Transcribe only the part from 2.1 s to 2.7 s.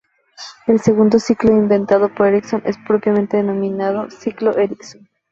por Ericsson